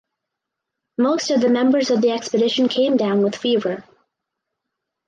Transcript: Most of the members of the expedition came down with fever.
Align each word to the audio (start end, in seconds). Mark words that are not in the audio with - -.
Most 0.97 1.29
of 1.29 1.41
the 1.41 1.49
members 1.49 1.91
of 1.91 2.01
the 2.01 2.09
expedition 2.09 2.67
came 2.67 2.97
down 2.97 3.21
with 3.21 3.35
fever. 3.35 3.83